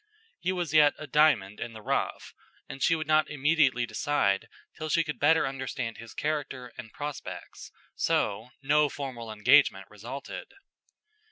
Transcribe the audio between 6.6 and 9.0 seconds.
and prospects, so no